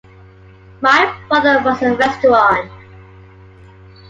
My 0.81 1.15
father 1.29 1.59
runs 1.63 1.83
a 1.83 1.93
restaurant. 1.95 2.71